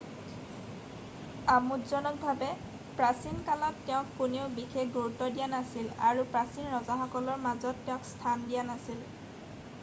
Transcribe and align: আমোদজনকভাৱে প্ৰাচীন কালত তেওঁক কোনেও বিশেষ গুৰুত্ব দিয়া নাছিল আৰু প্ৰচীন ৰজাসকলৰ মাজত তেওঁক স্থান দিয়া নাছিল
আমোদজনকভাৱে 1.55 2.47
প্ৰাচীন 3.01 3.43
কালত 3.49 3.85
তেওঁক 3.91 4.09
কোনেও 4.23 4.49
বিশেষ 4.57 4.89
গুৰুত্ব 4.97 5.29
দিয়া 5.37 5.51
নাছিল 5.53 5.93
আৰু 6.09 6.27
প্ৰচীন 6.33 6.73
ৰজাসকলৰ 6.75 7.47
মাজত 7.47 7.87
তেওঁক 7.91 8.11
স্থান 8.17 8.49
দিয়া 8.51 8.67
নাছিল 8.75 9.09